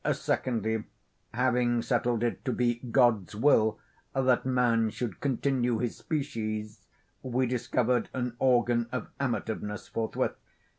Secondly, 0.13 0.83
having 1.31 1.83
settled 1.83 2.23
it 2.23 2.43
to 2.43 2.51
be 2.51 2.79
God's 2.89 3.35
will 3.35 3.77
that 4.15 4.47
man 4.47 4.89
should 4.89 5.19
continue 5.19 5.77
his 5.77 5.95
species, 5.95 6.87
we 7.21 7.45
discovered 7.45 8.09
an 8.11 8.35
organ 8.39 8.89
of 8.91 9.09
amativeness, 9.19 9.87
forthwith. 9.87 10.35